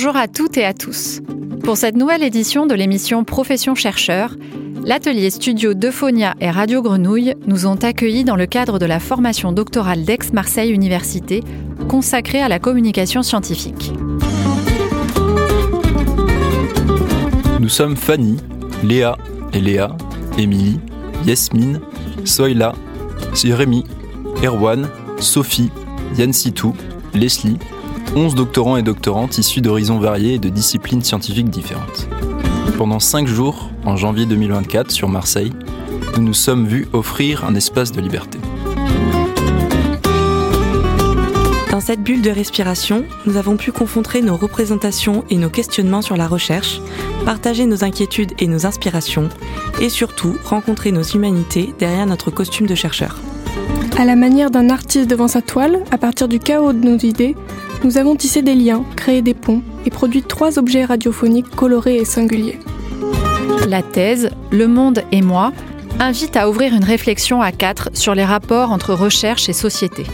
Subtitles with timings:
[0.00, 1.22] Bonjour à toutes et à tous.
[1.64, 4.36] Pour cette nouvelle édition de l'émission Profession chercheur,
[4.84, 9.50] l'atelier studio d'Euphonia et Radio Grenouille nous ont accueillis dans le cadre de la formation
[9.50, 11.42] doctorale d'Aix-Marseille Université
[11.88, 13.92] consacrée à la communication scientifique.
[17.58, 18.36] Nous sommes Fanny,
[18.84, 19.18] Léa
[19.52, 19.96] et Léa,
[20.38, 20.78] Émilie,
[21.26, 21.80] Yasmine,
[22.24, 22.72] Soyla,
[23.34, 23.84] Jérémy,
[24.44, 25.72] Erwan, Sophie,
[26.16, 26.72] Yann Sitou,
[27.14, 27.58] Leslie,
[28.16, 32.08] 11 doctorants et doctorantes issus d'horizons variés et de disciplines scientifiques différentes.
[32.76, 35.52] Pendant 5 jours, en janvier 2024, sur Marseille,
[36.16, 38.38] nous nous sommes vus offrir un espace de liberté.
[41.70, 46.16] Dans cette bulle de respiration, nous avons pu confronter nos représentations et nos questionnements sur
[46.16, 46.80] la recherche,
[47.24, 49.28] partager nos inquiétudes et nos inspirations,
[49.80, 53.20] et surtout rencontrer nos humanités derrière notre costume de chercheur.
[53.98, 57.36] À la manière d'un artiste devant sa toile, à partir du chaos de nos idées,
[57.84, 62.04] nous avons tissé des liens, créé des ponts et produit trois objets radiophoniques colorés et
[62.04, 62.58] singuliers.
[63.68, 65.52] La thèse Le monde et moi
[66.00, 70.04] invite à ouvrir une réflexion à quatre sur les rapports entre recherche et société.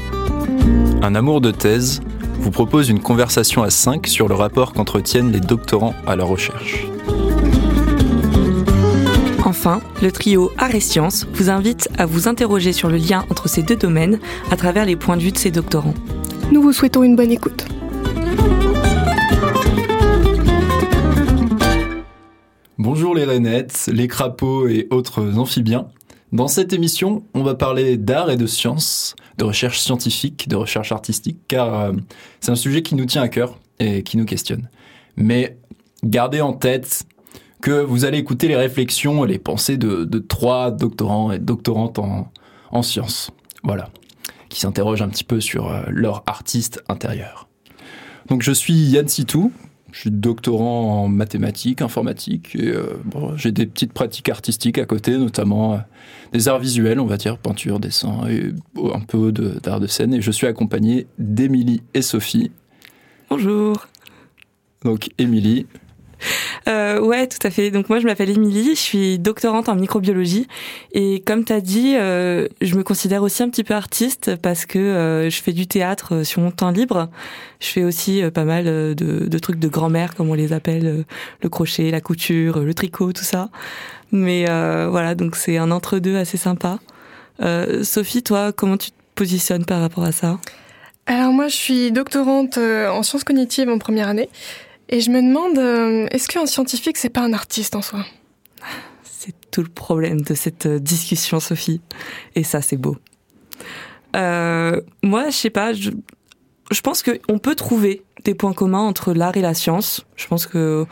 [1.03, 2.01] Un amour de thèse
[2.39, 6.87] vous propose une conversation à cinq sur le rapport qu'entretiennent les doctorants à la recherche.
[9.45, 13.49] Enfin, le trio Art et Sciences vous invite à vous interroger sur le lien entre
[13.49, 14.19] ces deux domaines
[14.51, 15.95] à travers les points de vue de ces doctorants.
[16.53, 17.65] Nous vous souhaitons une bonne écoute.
[22.79, 25.89] Bonjour les rainettes, les crapauds et autres amphibiens.
[26.33, 30.93] Dans cette émission, on va parler d'art et de science, de recherche scientifique, de recherche
[30.93, 31.93] artistique, car euh,
[32.41, 34.69] c'est un sujet qui nous tient à cœur et qui nous questionne.
[35.17, 35.57] Mais
[36.05, 37.05] gardez en tête
[37.63, 42.31] que vous allez écouter les réflexions et les pensées de, trois doctorants et doctorantes en,
[42.71, 43.31] en sciences.
[43.63, 43.89] Voilà
[44.55, 47.49] qui s'interrogent un petit peu sur euh, leur artiste intérieur.
[48.29, 49.51] Donc je suis Yann Sitou,
[49.91, 52.95] je suis doctorant en mathématiques, informatique, et euh,
[53.35, 55.79] j'ai des petites pratiques artistiques à côté, notamment euh,
[56.33, 60.15] des arts visuels, on va dire, peinture, dessin, et un peu d'art de, scène.
[60.15, 62.53] Et je suis accompagné d'Émilie et Sophie.
[63.31, 63.89] Bonjour.
[64.85, 65.67] Donc Émilie,
[66.69, 67.71] euh, ouais, tout à fait.
[67.71, 70.47] Donc moi, je m'appelle Émilie, je suis doctorante en microbiologie.
[70.93, 74.67] Et comme tu as dit, euh, je me considère aussi un petit peu artiste parce
[74.67, 77.09] que euh, je fais du théâtre euh, sur mon temps libre.
[77.61, 81.05] Je fais aussi euh, pas mal de, de, trucs de grand-mère, comme on les appelle,
[81.41, 83.51] le crochet, la couture, le tricot, tout ça.
[84.13, 86.79] Mais voilà, donc c'est un entre-deux assez sympa.
[87.83, 90.39] Sophie, toi, comment tu te positionnes par rapport à ça?
[91.07, 94.29] Alors moi, je suis doctorante en sciences cognitives en première année.
[94.89, 98.05] Et je me demande, euh, est-ce qu'un scientifique, c'est pas un artiste en soi?
[99.03, 101.81] C'est tout le problème de cette euh, discussion, Sophie.
[102.35, 102.97] Et ça, c'est beau.
[104.15, 105.91] Euh, moi, je sais pas, je,
[106.71, 110.05] je pense qu'on peut trouver des points communs entre l'art et la science.
[110.17, 110.87] Je pense que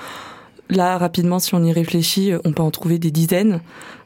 [0.71, 3.61] là, rapidement, si on y réfléchit, on peut en trouver des dizaines.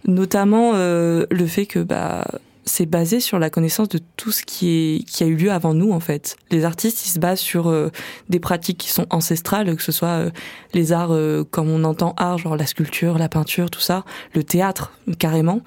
[0.06, 2.24] Notamment le fait que bah,
[2.66, 5.72] c'est basé sur la connaissance de tout ce qui est qui a eu lieu avant
[5.72, 6.36] nous en fait.
[6.50, 7.90] Les artistes ils se basent sur euh,
[8.28, 10.30] des pratiques qui sont ancestrales, que ce soit euh,
[10.74, 14.42] les arts euh, comme on entend art, genre la sculpture, la peinture, tout ça, le
[14.42, 15.60] théâtre carrément,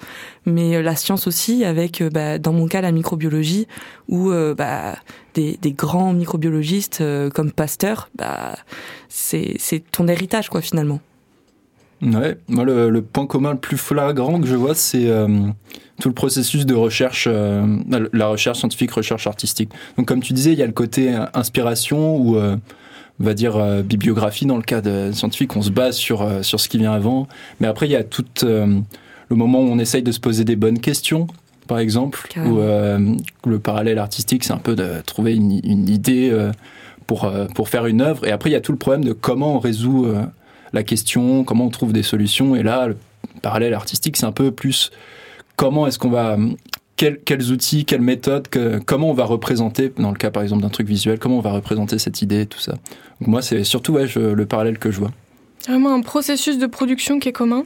[0.46, 3.68] mais la science aussi avec bah, dans mon cas la microbiologie
[4.10, 4.98] où bah,
[5.36, 8.56] des, des, grands microbiologistes comme Pasteur, bah
[9.08, 9.58] c'est
[9.92, 11.00] ton héritage quoi finalement.
[12.02, 15.28] Ouais, moi le, point commun le plus flagrant que je vois, c'est euh,
[16.00, 17.78] tout le processus de recherche, euh,
[18.14, 19.70] la recherche scientifique, recherche artistique.
[19.98, 22.56] Donc comme tu disais, il y a le côté inspiration ou euh,
[23.20, 26.70] on va dire bibliographie dans le cas de scientifique, on se base sur sur ce
[26.70, 27.28] qui vient avant.
[27.60, 28.82] Mais après, il y a tout le
[29.30, 31.28] moment où on essaye de se poser des bonnes questions,
[31.68, 32.60] par exemple, ou
[33.50, 36.34] le parallèle artistique, c'est un peu de trouver une, une idée
[37.08, 38.26] pour pour faire une œuvre.
[38.26, 40.08] Et après, il y a tout le problème de comment on résout
[40.74, 42.56] la question, comment on trouve des solutions.
[42.56, 42.98] Et là, le
[43.42, 44.92] parallèle artistique, c'est un peu plus
[45.56, 46.38] comment est-ce qu'on va
[46.96, 48.48] quels, outils, quelles méthodes,
[48.86, 51.52] comment on va représenter, dans le cas par exemple d'un truc visuel, comment on va
[51.52, 52.76] représenter cette idée, tout ça.
[53.22, 55.12] moi, c'est surtout le parallèle que je vois.
[55.68, 57.64] Vraiment un processus de production qui est commun.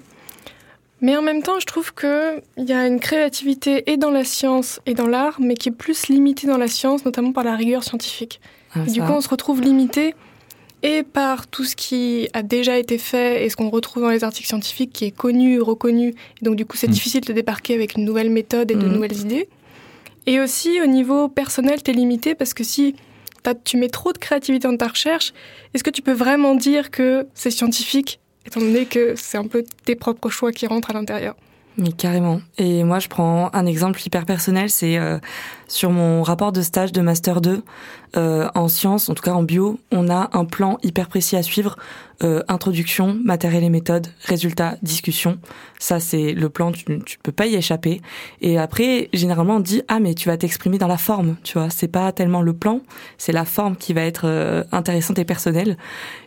[1.02, 4.80] Mais en même temps, je trouve qu'il y a une créativité et dans la science
[4.86, 7.84] et dans l'art, mais qui est plus limitée dans la science, notamment par la rigueur
[7.84, 8.40] scientifique.
[8.74, 10.16] Ah, du coup, on se retrouve limité
[10.84, 14.26] et par tout ce qui a déjà été fait et ce qu'on retrouve dans les
[14.26, 16.10] articles scientifiques qui est connu, reconnu.
[16.10, 16.92] Et donc du coup, c'est mm.
[16.92, 18.92] difficile de débarquer avec une nouvelle méthode et de mm.
[18.92, 19.48] nouvelles idées.
[20.28, 22.96] Et aussi au niveau personnel, tu es limité parce que si
[23.64, 25.34] tu mets trop de créativité dans ta recherche,
[25.74, 29.64] est-ce que tu peux vraiment dire que c'est scientifique, étant donné que c'est un peu
[29.86, 31.36] tes propres choix qui rentrent à l'intérieur?
[31.78, 32.40] Mais carrément.
[32.58, 35.18] Et moi, je prends un exemple hyper personnel, c'est euh,
[35.68, 37.64] sur mon rapport de stage de master 2
[38.16, 41.42] euh, en sciences, en tout cas en bio, on a un plan hyper précis à
[41.42, 41.78] suivre
[42.24, 45.40] euh, introduction, matériel et méthode, résultat, discussion.
[45.80, 48.02] Ça, c'est le plan, tu, tu peux pas y échapper.
[48.40, 51.70] Et après, généralement, on dit ah mais tu vas t'exprimer dans la forme, tu vois.
[51.70, 52.82] C'est pas tellement le plan,
[53.18, 55.78] c'est la forme qui va être euh, intéressante et personnelle.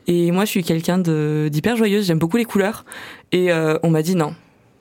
[0.09, 2.85] Et moi, je suis quelqu'un d'hyper joyeuse, j'aime beaucoup les couleurs.
[3.33, 4.35] Et euh, on m'a dit non,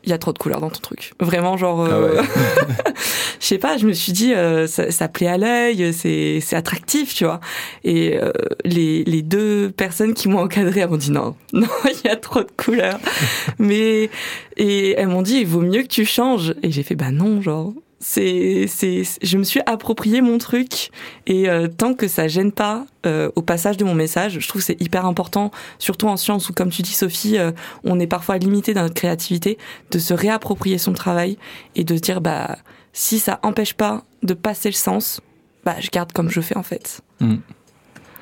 [0.05, 1.13] il y a trop de couleurs dans ton truc.
[1.19, 2.27] Vraiment, genre, euh, Ah ouais.
[3.39, 6.55] je sais pas, je me suis dit, euh, ça, ça plaît à l'œil, c'est, c'est
[6.55, 7.39] attractif, tu vois.
[7.83, 8.31] Et euh,
[8.63, 12.15] les, les deux personnes qui m'ont encadré, elles m'ont dit non, non, il y a
[12.15, 12.99] trop de couleurs.
[13.59, 14.09] Mais
[14.57, 16.53] et elles m'ont dit, il vaut mieux que tu changes.
[16.63, 17.73] Et j'ai fait, bah non, genre.
[18.07, 20.91] C'est, c'est, je me suis approprié mon truc
[21.25, 24.61] et euh, tant que ça gêne pas euh, au passage de mon message, je trouve
[24.61, 25.49] que c'est hyper important,
[25.79, 27.51] surtout en sciences où, comme tu dis Sophie, euh,
[27.83, 29.57] on est parfois limité dans notre créativité,
[29.89, 31.39] de se réapproprier son travail
[31.75, 32.59] et de se dire bah
[32.93, 35.19] si ça empêche pas de passer le sens,
[35.65, 37.01] bah je garde comme je fais en fait.
[37.21, 37.37] Mm.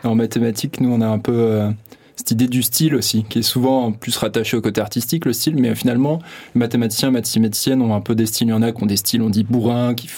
[0.06, 1.70] En mathématiques, nous, on a un peu euh,
[2.16, 5.56] cette idée du style aussi, qui est souvent plus rattachée au côté artistique, le style,
[5.56, 6.20] mais finalement,
[6.54, 8.48] les mathématiciens, mathématiciennes ont un peu des styles.
[8.48, 10.10] Il y en a qui ont des styles, on dit bourrin, qui,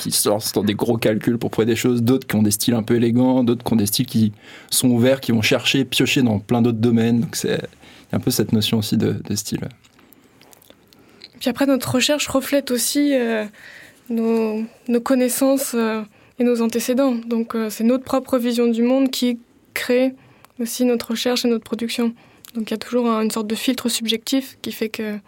[0.00, 2.74] qui, sortent dans des gros calculs pour prouver des choses, d'autres qui ont des styles
[2.74, 4.32] un peu élégants, d'autres qui ont des styles qui
[4.70, 7.20] sont ouverts, qui vont chercher, piocher dans plein d'autres domaines.
[7.20, 7.60] Donc c'est
[8.12, 9.60] un peu cette notion aussi de, style.
[11.40, 13.44] Puis après, notre recherche reflète aussi euh,
[14.08, 16.02] nos, nos connaissances euh,
[16.38, 17.14] et nos antécédents.
[17.14, 19.38] Donc euh, c'est notre propre vision du monde qui
[19.74, 20.14] crée
[20.60, 22.14] aussi notre recherche et notre production.
[22.54, 25.18] Donc il y a toujours un- une sorte de filtre subjectif qui fait que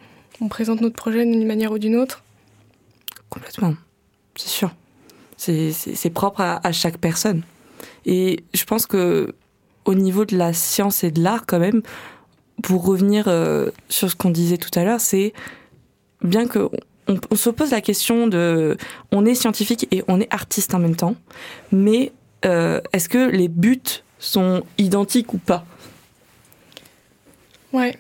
[0.40, 2.23] on présente notre projet d'une manière ou d'une autre.
[3.31, 3.75] Complètement,
[4.37, 4.70] c'est sûr.
[5.37, 7.43] C'est, propre à, chaque personne.
[8.06, 9.34] Et je pense que
[9.84, 11.82] au niveau de la science et de l'art, quand même,
[12.62, 15.34] pour revenir euh, sur ce qu'on disait tout à l'heure, c'est
[16.22, 16.70] bien que
[17.08, 18.76] on, on se pose la question de,
[19.12, 21.17] on est scientifique et on est artiste en même temps,
[21.70, 22.12] mais
[22.44, 25.65] euh, est-ce que les buts sont identiques ou pas
[27.73, 27.99] Ouais.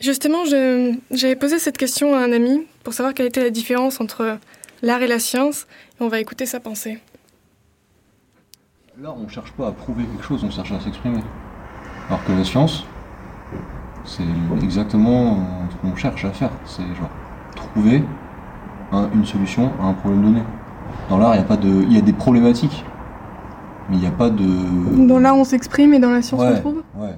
[0.00, 4.38] Justement, j'avais posé cette question à un ami pour savoir quelle était la différence entre
[4.82, 5.66] l'art et la science.
[6.00, 6.98] Et on va écouter sa pensée.
[9.00, 11.20] Là, on cherche pas à prouver quelque chose, on cherche à s'exprimer.
[12.08, 12.84] Alors que la science,
[14.04, 14.24] c'est
[14.62, 16.50] exactement euh, ce qu'on cherche à faire.
[16.66, 17.08] C'est genre
[17.54, 18.02] trouver
[18.90, 20.42] un- une solution à un problème donné.
[21.08, 22.84] Dans l'art, il y a pas de, il y a des problématiques,
[23.92, 25.06] mais il n'y a pas de.
[25.06, 26.82] Dans l'art, on s'exprime et dans la science, on trouve.
[26.96, 27.14] ouais.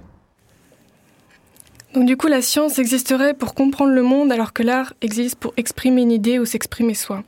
[1.94, 5.54] Donc du coup, la science existerait pour comprendre le monde, alors que l'art existe pour
[5.56, 7.22] exprimer une idée ou s'exprimer soi.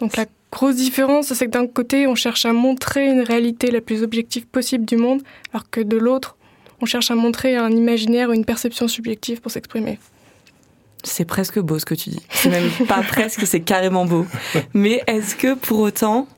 [0.00, 3.80] Donc la grosse différence, c'est que d'un côté, on cherche à montrer une réalité la
[3.80, 5.22] plus objective possible du monde,
[5.54, 6.36] alors que de l'autre,
[6.82, 9.98] on cherche à montrer un imaginaire ou une perception subjective pour s'exprimer.
[11.02, 12.22] C'est presque beau ce que tu dis.
[12.28, 14.26] C'est même pas presque, c'est carrément beau.
[14.74, 16.28] Mais est-ce que pour autant,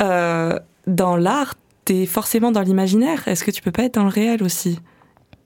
[0.00, 0.56] euh,
[0.86, 1.54] dans l'art,
[1.84, 4.78] t'es forcément dans l'imaginaire Est-ce que tu peux pas être dans le réel aussi?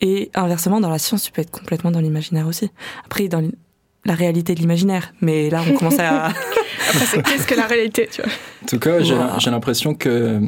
[0.00, 2.70] Et inversement, dans la science, tu peux être complètement dans l'imaginaire aussi.
[3.04, 3.46] Après, dans
[4.06, 5.12] la réalité de l'imaginaire.
[5.20, 6.26] Mais là, on commence à...
[6.88, 8.30] Après, c'est qu'est-ce que la réalité, tu vois?
[8.62, 9.38] En tout cas, j'ai Wow.
[9.38, 10.40] j'ai l'impression que,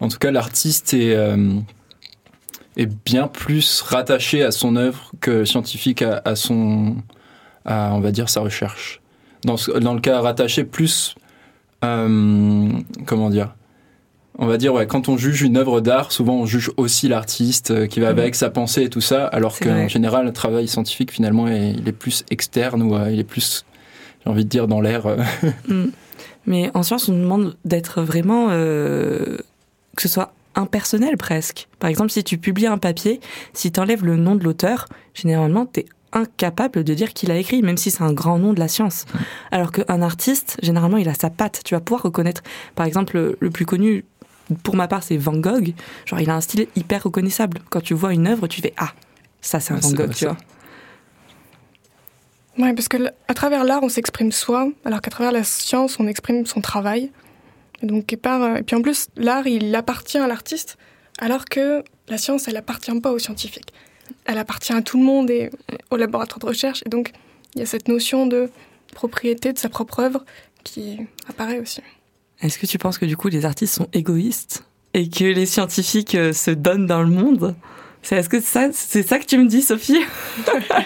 [0.00, 1.54] en tout cas, l'artiste est, euh,
[2.76, 6.96] est bien plus rattaché à son œuvre que le scientifique à, à son,
[7.64, 9.00] à, on va dire, sa recherche.
[9.44, 11.14] Dans, ce- dans le cas rattaché plus,
[11.82, 12.68] euh,
[13.06, 13.54] comment dire?
[14.38, 17.70] On va dire, ouais, quand on juge une œuvre d'art, souvent on juge aussi l'artiste
[17.70, 21.10] euh, qui va avec sa pensée et tout ça, alors qu'en général, le travail scientifique,
[21.12, 23.64] finalement, est- il est plus externe ou euh, il est plus,
[24.24, 25.06] j'ai envie de dire, dans l'air.
[25.06, 25.16] euh,
[25.68, 25.86] Mm.
[26.48, 28.48] Mais en science, on nous demande d'être vraiment...
[28.50, 29.36] euh,
[29.96, 31.68] que ce soit impersonnel presque.
[31.78, 33.20] Par exemple, si tu publies un papier,
[33.52, 37.36] si tu enlèves le nom de l'auteur, généralement, tu es incapable de dire qu'il a
[37.36, 39.04] écrit, même si c'est un grand nom de la science.
[39.50, 41.60] Alors qu'un artiste, généralement, il a sa patte.
[41.64, 42.42] Tu vas pouvoir reconnaître,
[42.74, 44.04] par exemple, le, le plus connu,
[44.62, 45.74] pour ma part, c'est Van Gogh.
[46.04, 47.58] Genre, il a un style hyper reconnaissable.
[47.70, 48.92] Quand tu vois une œuvre, tu fais Ah,
[49.40, 50.36] ça, c'est un Ouais, Van Gogh, tu vois.
[52.58, 52.96] Ouais, parce que
[53.28, 57.10] à travers l'art, on s'exprime soi, alors qu'à travers la science, on exprime son travail.
[57.82, 60.78] Et donc, et, par, euh, et puis en plus, l'art, il appartient à l'artiste,
[61.18, 63.74] alors que la science, elle appartient pas aux scientifiques.
[64.24, 65.50] Elle appartient à tout le monde et
[65.90, 66.82] au laboratoire de recherche.
[66.86, 67.12] Et donc,
[67.54, 68.50] il y a cette notion de
[68.94, 70.24] propriété de sa propre œuvre
[70.64, 71.82] qui apparaît aussi.
[72.42, 74.64] Est-ce que tu penses que du coup les artistes sont égoïstes
[74.94, 77.54] et que les scientifiques euh, se donnent dans le monde?
[78.02, 80.00] C'est est-ce que ça c'est ça que tu me dis Sophie?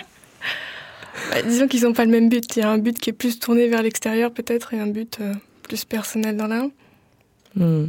[1.30, 2.44] Bah, disons qu'ils n'ont pas le même but.
[2.56, 5.18] Il y a un but qui est plus tourné vers l'extérieur, peut-être, et un but
[5.20, 6.66] euh, plus personnel dans l'art.
[7.54, 7.86] Hmm.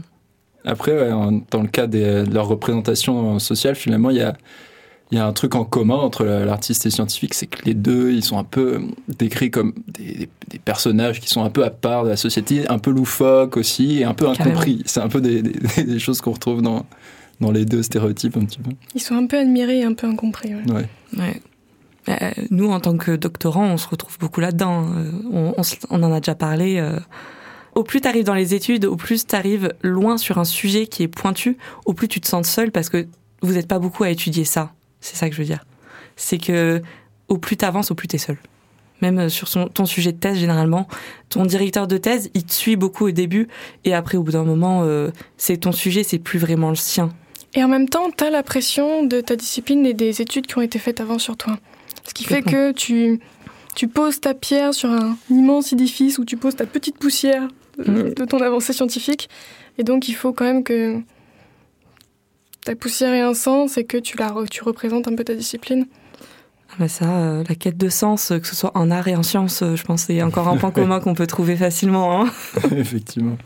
[0.63, 1.09] Après, ouais,
[1.49, 4.35] dans le cas des- de leur représentation sociale, finalement, il y a,
[5.11, 7.73] il y a un truc en commun entre l'artiste et le scientifique, c'est que les
[7.73, 11.69] deux, ils sont un peu décrits comme des, des, personnages qui sont un peu à
[11.69, 14.83] part de la société, un peu loufoques aussi, et un peu incompris.
[14.85, 15.41] C'est un peu des,
[15.83, 16.85] des choses qu'on retrouve dans,
[17.41, 18.71] dans les deux stéréotypes un petit peu.
[18.95, 20.55] Ils sont un peu admirés et un peu incompris.
[20.55, 20.87] Ouais.
[21.17, 21.41] ouais.
[22.09, 24.85] Euh, nous, en tant que doctorants, on se retrouve beaucoup là-dedans.
[24.95, 26.77] Euh, on, on, on, en a déjà parlé.
[26.79, 26.99] Euh.
[27.75, 30.87] Au plus tu arrives dans les études, au plus tu arrives loin sur un sujet
[30.87, 33.07] qui est pointu, au plus tu te sens seul parce que
[33.41, 34.73] vous n'êtes pas beaucoup à étudier ça.
[35.01, 35.65] C'est ça que je veux dire.
[36.15, 36.81] C'est que
[37.27, 38.37] au plus tu avances, au plus tu es seul.
[39.01, 40.87] Même sur son, ton sujet de thèse, généralement,
[41.29, 43.47] ton directeur de thèse, il te suit beaucoup au début,
[43.83, 47.09] et après, au bout d'un moment, euh, c'est ton sujet, c'est plus vraiment le sien.
[47.55, 50.57] Et en même temps, tu as la pression de ta discipline et des études qui
[50.57, 51.57] ont été faites avant sur toi.
[52.07, 53.19] Ce qui fait que tu,
[53.75, 58.13] tu poses ta pierre sur un immense édifice où tu poses ta petite poussière de,
[58.13, 59.29] de ton avancée scientifique.
[59.77, 61.01] Et donc, il faut quand même que
[62.65, 65.85] ta poussière ait un sens et que tu, la, tu représentes un peu ta discipline?
[66.71, 69.23] Ah bah ça, euh, la quête de sens, que ce soit en art et en
[69.23, 72.21] sciences, euh, je pense c'est encore un point commun qu'on peut trouver facilement.
[72.21, 72.31] Hein
[72.75, 73.37] Effectivement.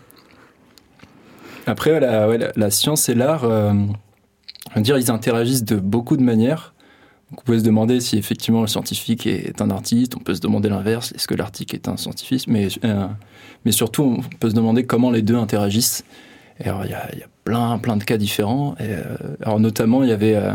[1.65, 5.77] Après, la, ouais, la, la science et l'art, euh, on va dire, ils interagissent de
[5.77, 6.75] beaucoup de manières.
[7.31, 10.41] Donc, on peut se demander si effectivement le scientifique est un artiste, on peut se
[10.41, 13.07] demander l'inverse, est-ce que l'artiste est un scientifique, mais, euh,
[13.65, 16.05] mais surtout on peut se demander comment les deux interagissent.
[16.59, 18.75] Et alors il y a, y a, plein, plein de cas différents.
[18.79, 19.03] Et, euh,
[19.41, 20.51] alors notamment, il y avait euh,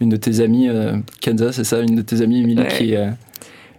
[0.00, 2.68] une de tes amies, euh, Kenza, c'est ça, une de tes amies, Emily, Ouais.
[2.68, 2.94] qui...
[2.94, 3.10] euh,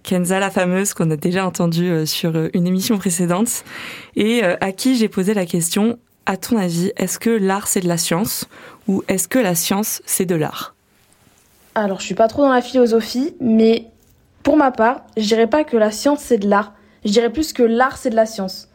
[0.01, 3.63] Kenza, la fameuse, qu'on a déjà entendue euh, sur une émission précédente,
[4.15, 7.81] et euh, à qui j'ai posé la question, à ton avis, est-ce que l'art c'est
[7.81, 8.47] de la science?
[8.87, 10.75] Ou est-ce que la science c'est de l'art?
[11.75, 13.87] Alors, je suis pas trop dans la philosophie, mais
[14.43, 16.73] pour ma part, je dirais pas que la science c'est de l'art.
[17.03, 18.69] Je dirais plus que l'art c'est de la science.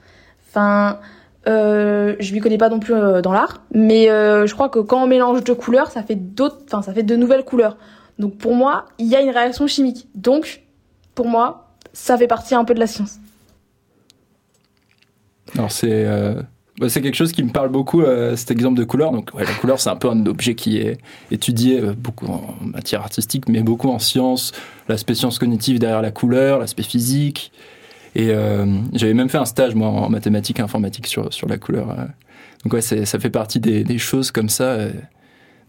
[0.49, 0.99] Enfin,
[1.47, 4.79] euh, je m'y connais pas non plus euh, dans l'art, mais euh, je crois que
[4.79, 7.79] quand on mélange deux couleurs, ça fait d'autres, enfin, ça fait de nouvelles couleurs.
[8.19, 10.09] Donc pour moi, il y a une réaction chimique.
[10.15, 10.63] Donc,
[11.15, 13.19] pour moi, ça fait partie un peu de la science.
[15.55, 16.43] Alors c'est euh,
[16.79, 18.03] bah, c'est quelque chose qui me parle beaucoup
[18.37, 19.11] cet exemple de couleur.
[19.11, 20.99] Donc la couleur c'est un peu un objet qui est
[21.31, 24.53] étudié beaucoup en matière artistique, mais beaucoup en sciences.
[24.89, 27.51] L'aspect sciences cognitives derrière la couleur, l'aspect physique.
[28.15, 31.59] Et euh, j'avais même fait un stage moi en mathématiques et informatique sur sur la
[31.59, 31.91] couleur.
[31.91, 32.05] euh.
[32.65, 34.65] Donc ouais, ça fait partie des, choses comme ça.
[34.65, 34.91] euh,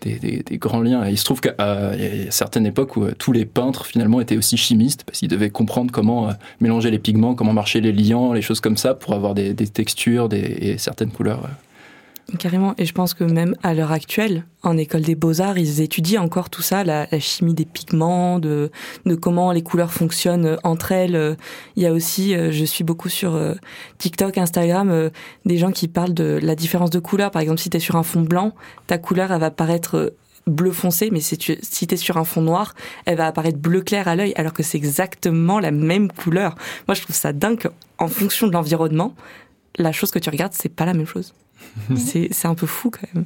[0.01, 1.07] des, grands liens.
[1.07, 1.91] Il se trouve qu'à
[2.31, 6.29] certaines époques où tous les peintres finalement étaient aussi chimistes parce qu'ils devaient comprendre comment
[6.60, 10.27] mélanger les pigments, comment marcher les liants, les choses comme ça pour avoir des, textures
[10.27, 11.48] des, et certaines couleurs.
[12.40, 16.22] Carrément, et je pense que même à l'heure actuelle, en école des beaux-arts, ils étudient
[16.22, 18.72] encore tout ça, la, chimie des pigments, de,
[19.20, 21.16] comment les couleurs fonctionnent euh, entre elles.
[21.16, 21.36] Euh,
[21.75, 23.40] Il y a aussi, euh, je suis beaucoup sur
[23.98, 25.10] TikTok, Instagram,
[25.46, 27.32] des gens qui parlent de la différence de couleur.
[27.32, 28.54] Par exemple, si tu es sur un fond blanc,
[28.88, 30.13] ta couleur, elle va paraître
[30.48, 32.74] bleu foncé, mais si tu es sur un fond noir,
[33.06, 36.56] elle va apparaître bleu clair à l'œil, alors que c'est exactement la même couleur.
[36.88, 39.13] Moi, je trouve ça dingue en fonction de l'environnement,
[39.78, 41.34] la chose que tu regardes, c'est pas la même chose.
[41.96, 43.25] c'est un peu fou quand même.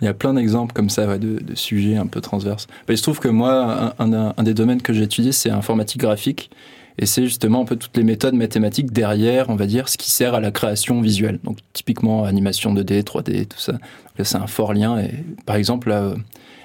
[0.00, 2.66] Il y a plein d'exemples comme ça ouais, de, de sujets un peu transverses.
[2.86, 5.50] Bah, il se trouve que moi, un, un- un des domaines que j'ai étudié, c'est
[5.50, 6.50] informatique graphique.
[6.98, 10.10] Et c'est justement un peu toutes les méthodes mathématiques derrière, on va dire, ce qui
[10.10, 11.38] sert à la création visuelle.
[11.42, 13.72] Donc typiquement animation 2D, 3D, tout ça.
[13.72, 13.80] Donc
[14.18, 14.98] là, c'est un fort lien.
[15.00, 15.10] Et
[15.46, 16.16] par exemple, là, euh,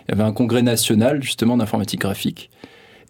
[0.08, 2.50] il y avait un congrès national justement d'informatique graphique.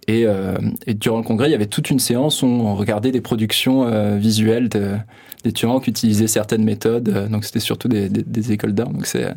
[0.08, 0.56] Et, euh,
[0.88, 3.86] et durant le congrès, il y avait toute une séance où on regardait des productions
[3.88, 4.96] euh, visuelles de-
[5.44, 7.10] d'étudiants qui utilisaient certaines méthodes.
[7.10, 8.90] Euh, Donc c'était surtout des, des- des écoles d'art.
[8.90, 9.34] Donc c'est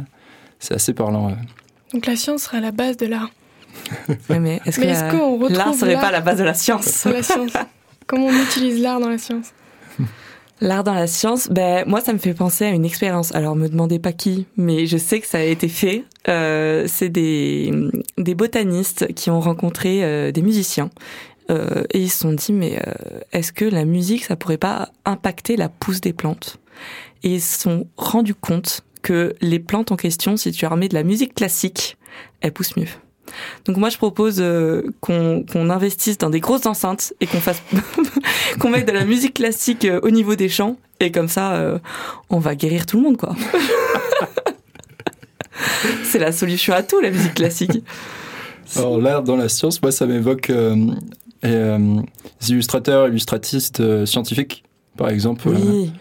[0.58, 1.26] c'est assez parlant.
[1.28, 1.34] ouais.
[1.92, 3.30] Donc la science sera la base de l'art.
[4.30, 6.54] Mais est-ce que est-ce la- qu'on retrouve l'art serait l'art pas la base de la
[6.54, 7.04] science?
[7.04, 7.52] la science?
[8.06, 9.52] Comment on utilise l'art dans la science?
[10.62, 13.34] L'art dans la science, ben moi ça me fait penser à une expérience.
[13.34, 16.04] Alors me demandez pas qui, mais je sais que ça a été fait.
[16.28, 17.72] Euh, c'est des
[18.16, 20.88] des botanistes qui ont rencontré euh, des musiciens
[21.50, 22.92] euh, et ils se sont dit mais euh,
[23.32, 26.58] est-ce que la musique ça pourrait pas impacter la pousse des plantes?
[27.24, 30.88] Et ils se sont rendus compte que les plantes en question, si tu leur mets
[30.88, 31.96] de la musique classique,
[32.40, 32.86] elles poussent mieux.
[33.64, 37.62] Donc moi je propose euh, qu'on investisse dans des grosses enceintes et qu'on fasse
[38.58, 41.78] qu'on mette de la musique classique euh, au niveau des champs et comme ça euh,
[42.30, 43.34] on va guérir tout le monde quoi.
[46.04, 47.84] C'est la solution à tout la musique classique.
[48.76, 50.50] Alors l'art dans la science, moi ça m'évoque
[51.42, 52.02] les
[52.48, 54.64] illustrateurs, illustratistes scientifiques,
[54.96, 55.48] par exemple.
[55.48, 55.92] Oui.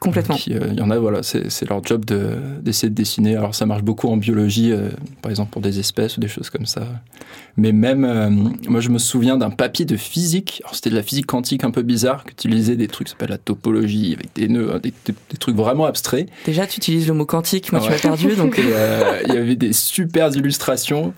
[0.00, 0.36] Complètement.
[0.50, 3.36] Euh, il y en a, voilà, c'est leur job d'essayer de, dessiner.
[3.36, 4.88] Alors ça marche beaucoup en biologie, euh,
[5.20, 6.88] par exemple pour des espèces ou des choses comme ça.
[7.58, 8.30] Mais même, euh,
[8.66, 10.62] moi je me souviens d'un papier de physique.
[10.72, 13.36] C'était de la physique quantique un peu bizarre, qui utilisait des trucs, ça s'appelle la
[13.36, 14.94] topologie, avec des nœuds, hein, des,
[15.38, 16.30] trucs vraiment abstraits.
[16.46, 18.34] Déjà, tu utilises le mot quantique, moi tu m'as perdu.
[18.36, 18.58] Donc...
[19.28, 21.12] Il y avait des super illustrations.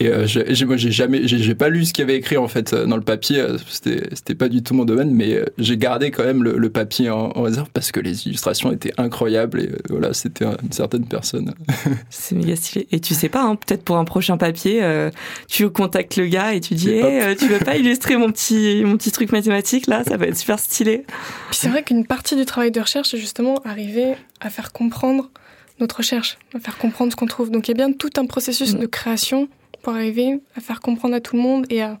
[0.00, 0.26] Et euh,
[0.66, 2.96] moi, j'ai jamais, j'ai pas lu ce qu'il y avait écrit en fait euh, dans
[2.96, 3.38] le papier.
[3.38, 7.10] Euh, c'était, c'était pas du tout mon domaine, mais j'ai gardé quand même le, papier
[7.10, 11.52] en, réserve parce que les illustrations étaient incroyables et voilà, c'était une certaine personne.
[12.10, 12.88] C'est méga stylé.
[12.92, 14.80] Et tu sais pas, hein, peut-être pour un prochain papier,
[15.48, 18.96] tu contactes le gars et tu dis, hey, tu veux pas illustrer mon petit, mon
[18.96, 21.04] petit truc mathématique là Ça va être super stylé.
[21.50, 25.28] Puis c'est vrai qu'une partie du travail de recherche, c'est justement arriver à faire comprendre
[25.78, 27.50] notre recherche, à faire comprendre ce qu'on trouve.
[27.50, 28.78] Donc il y a bien tout un processus mm.
[28.78, 29.48] de création
[29.82, 31.98] pour arriver à faire comprendre à tout le monde et à...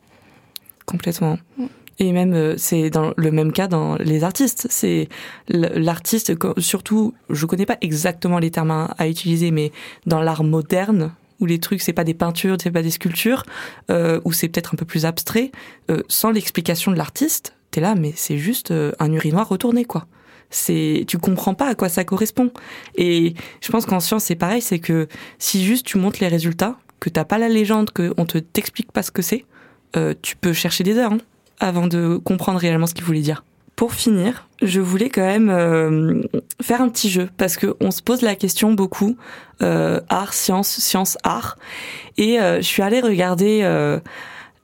[0.86, 1.38] Complètement.
[1.58, 1.66] Mm.
[1.98, 4.66] Et même, euh, c'est dans le même cas dans les artistes.
[4.70, 5.08] C'est
[5.48, 9.70] l'artiste, surtout, je connais pas exactement les termes à, utiliser, mais
[10.06, 13.44] dans l'art moderne, où les trucs, c'est pas des peintures, c'est pas des sculptures,
[13.90, 15.50] euh, où c'est peut-être un peu plus abstrait,
[15.90, 20.06] euh, sans l'explication de l'artiste, t'es là, mais c'est juste euh, un urinoir retourné, quoi.
[20.50, 22.50] C'est, tu comprends pas à quoi ça correspond.
[22.96, 25.06] Et je pense qu'en science, c'est pareil, c'est que
[25.38, 29.02] si juste tu montres les résultats, que t'as pas la légende, qu'on te t'explique pas
[29.02, 29.44] ce que c'est,
[29.96, 31.18] euh, tu peux chercher des heures hein,
[31.58, 33.42] avant de comprendre réellement ce qu'il voulait dire.
[33.74, 36.22] Pour finir, je voulais quand même euh,
[36.60, 39.16] faire un petit jeu parce que on se pose la question beaucoup
[39.62, 41.56] euh, art, science, science, art,
[42.18, 43.62] et je suis allée regarder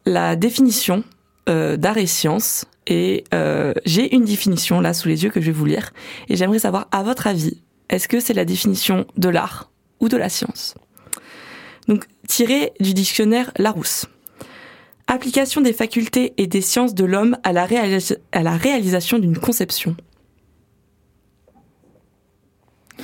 [0.05, 1.03] la définition
[1.47, 3.25] d'art et science et
[3.87, 5.95] j'ai une définition là sous les yeux que je vais vous lire
[6.29, 10.19] et j'aimerais savoir à votre avis, est-ce que c'est la définition de l'art ou de
[10.19, 10.75] la science?
[11.89, 14.07] Donc, tiré du dictionnaire Larousse.
[15.07, 17.69] Application des facultés et des sciences de l'homme à, la
[18.33, 19.97] à la réalisation d'une conception.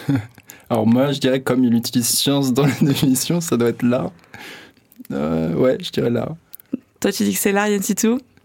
[0.70, 4.10] Alors moi, je dirais comme il utilise science dans la définition, ça doit être l'art.
[5.12, 6.34] Euh, ouais, je dirais l'art.
[7.00, 7.82] Toi, tu dis que c'est l'art, Yann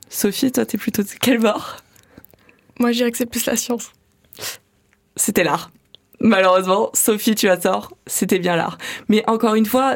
[0.09, 1.77] Sophie, toi, t'es plutôt de quel bord?
[2.79, 3.91] Moi, je dirais que c'est plus la science.
[5.15, 5.71] C'était l'art.
[6.19, 8.77] Malheureusement, Sophie, tu as tort, c'était bien l'art.
[9.09, 9.95] Mais encore une fois,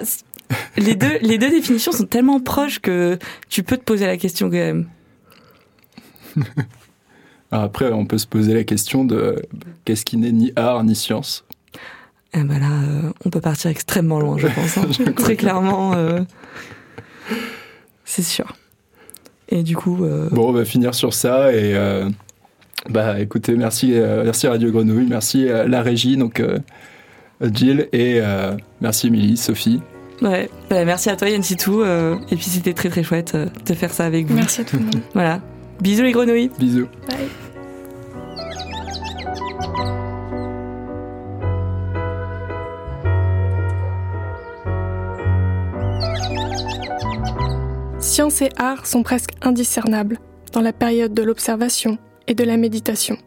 [0.77, 3.17] les deux, les deux définitions sont tellement proches que
[3.49, 4.87] tu peux te poser la question quand même.
[7.51, 9.41] Après, on peut se poser la question de
[9.83, 11.45] qu'est-ce qui n'est ni art ni science.
[12.33, 14.77] Eh ben là, euh, on peut partir extrêmement loin, je pense.
[14.77, 15.11] Hein.
[15.17, 16.21] Très clairement, euh,
[18.05, 18.55] c'est sûr.
[19.49, 20.05] Et du coup.
[20.05, 21.75] Euh, bon, on va finir sur ça et.
[22.89, 23.91] bah, écoutez, merci,
[24.23, 26.41] merci Radio Grenouille, merci la régie, donc
[27.41, 28.21] Jill et
[28.79, 29.81] merci Émilie, Sophie.
[30.21, 31.81] Ouais, bah, merci à toi Yann Sitou.
[31.81, 34.35] Euh, et puis c'était très très chouette euh, de faire ça avec vous.
[34.35, 35.01] Merci à tout le monde.
[35.13, 35.41] voilà.
[35.79, 36.51] Bisous les grenouilles.
[36.59, 36.87] Bisous.
[37.07, 37.27] Bye.
[47.99, 50.19] Science et art sont presque indiscernables
[50.51, 53.17] dans la période de l'observation et de la méditation.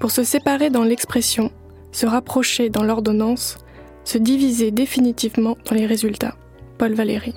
[0.00, 1.52] Pour se séparer dans l'expression,
[1.92, 3.58] se rapprocher dans l'ordonnance,
[4.06, 6.36] se diviser définitivement dans les résultats.
[6.78, 7.34] Paul Valéry.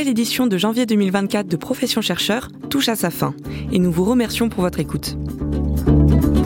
[0.00, 3.34] Nouvelle édition de janvier 2024 de Profession chercheur touche à sa fin
[3.70, 5.18] et nous vous remercions pour votre écoute.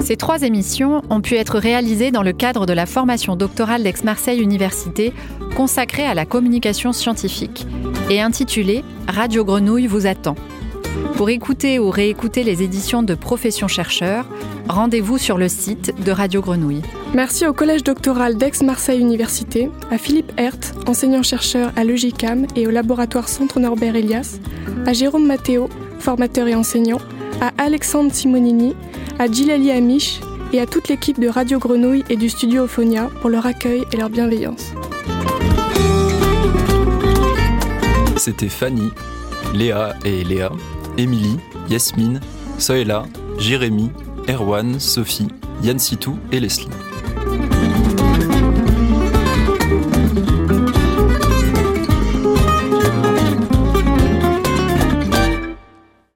[0.03, 4.41] Ces trois émissions ont pu être réalisées dans le cadre de la formation doctorale d'Aix-Marseille
[4.41, 5.13] Université
[5.55, 7.65] consacrée à la communication scientifique
[8.11, 10.35] et intitulée Radio Grenouille vous attend.
[11.15, 14.27] Pour écouter ou réécouter les éditions de Profession chercheur,
[14.69, 16.83] rendez-vous sur le site de Radio Grenouille.
[17.15, 23.29] Merci au Collège doctoral d'Aix-Marseille Université, à Philippe Hert, enseignant-chercheur à l'EGICAM et au laboratoire
[23.29, 24.39] Centre Norbert Elias,
[24.87, 26.99] à Jérôme Matteo, formateur et enseignant,
[27.41, 28.75] à Alexandre Simonini,
[29.19, 30.21] à Gilali Amish
[30.53, 33.97] et à toute l'équipe de Radio Grenouille et du studio Ophonia pour leur accueil et
[33.97, 34.73] leur bienveillance.
[38.17, 38.91] C'était Fanny,
[39.53, 40.53] Léa et Léa,
[40.97, 42.21] Émilie, Yasmine,
[42.59, 43.05] Soela,
[43.39, 43.91] Jérémy,
[44.27, 45.29] Erwan, Sophie,
[45.63, 46.69] Yann Sitou et Leslie.